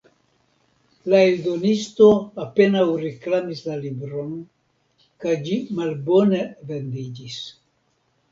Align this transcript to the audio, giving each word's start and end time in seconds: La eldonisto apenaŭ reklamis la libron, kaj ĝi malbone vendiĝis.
La 1.13 1.17
eldonisto 1.25 2.07
apenaŭ 2.45 2.85
reklamis 3.03 3.61
la 3.67 3.77
libron, 3.83 4.33
kaj 5.25 5.35
ĝi 5.49 5.59
malbone 5.81 6.39
vendiĝis. 6.73 7.39